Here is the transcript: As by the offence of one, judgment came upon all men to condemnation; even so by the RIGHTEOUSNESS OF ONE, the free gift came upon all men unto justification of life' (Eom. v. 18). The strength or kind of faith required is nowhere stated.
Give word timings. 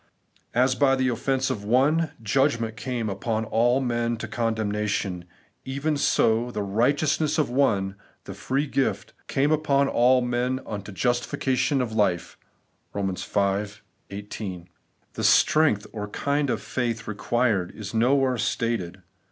As 0.55 0.73
by 0.73 0.95
the 0.95 1.09
offence 1.09 1.51
of 1.51 1.63
one, 1.63 2.09
judgment 2.23 2.75
came 2.75 3.07
upon 3.07 3.45
all 3.45 3.79
men 3.79 4.17
to 4.17 4.27
condemnation; 4.27 5.25
even 5.63 5.95
so 5.95 6.45
by 6.45 6.51
the 6.53 6.63
RIGHTEOUSNESS 6.63 7.37
OF 7.37 7.51
ONE, 7.51 7.95
the 8.23 8.33
free 8.33 8.65
gift 8.65 9.13
came 9.27 9.51
upon 9.51 9.87
all 9.87 10.21
men 10.23 10.59
unto 10.65 10.91
justification 10.91 11.81
of 11.83 11.91
life' 11.93 12.35
(Eom. 12.95 13.15
v. 13.75 13.81
18). 14.09 14.69
The 15.13 15.23
strength 15.23 15.85
or 15.93 16.07
kind 16.07 16.49
of 16.49 16.63
faith 16.63 17.07
required 17.07 17.69
is 17.75 17.93
nowhere 17.93 18.39
stated. 18.39 19.03